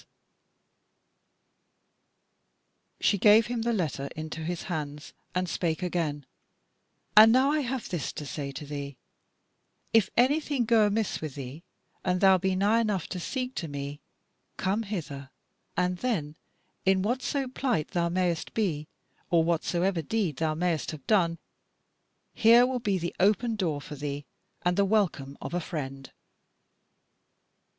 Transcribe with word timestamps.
She 2.99 3.19
gave 3.19 3.45
him 3.45 3.61
the 3.61 3.71
letter 3.71 4.09
into 4.15 4.41
his 4.43 4.63
hands, 4.63 5.13
and 5.35 5.47
spake 5.47 5.83
again: 5.83 6.25
"And 7.15 7.31
now 7.31 7.51
I 7.51 7.59
have 7.59 7.87
this 7.87 8.11
to 8.13 8.25
say 8.25 8.51
to 8.53 8.65
thee, 8.65 8.97
if 9.93 10.09
anything 10.17 10.65
go 10.65 10.87
amiss 10.87 11.21
with 11.21 11.35
thee, 11.35 11.61
and 12.03 12.19
thou 12.19 12.39
be 12.39 12.55
nigh 12.55 12.79
enough 12.81 13.05
to 13.09 13.19
seek 13.19 13.53
to 13.57 13.67
me, 13.67 13.99
come 14.57 14.81
hither, 14.81 15.29
and 15.77 15.99
then, 15.99 16.33
in 16.83 17.03
whatso 17.03 17.47
plight 17.47 17.89
thou 17.89 18.09
mayst 18.09 18.55
be, 18.55 18.87
or 19.29 19.43
whatsoever 19.43 20.01
deed 20.01 20.37
thou 20.37 20.55
mayst 20.55 20.89
have 20.89 21.05
done, 21.05 21.37
here 22.33 22.65
will 22.65 22.79
be 22.79 22.97
the 22.97 23.15
open 23.19 23.55
door 23.55 23.79
for 23.79 23.93
thee 23.95 24.25
and 24.63 24.77
the 24.77 24.83
welcome 24.85 25.37
of 25.41 25.53
a 25.53 25.61
friend." 25.61 26.09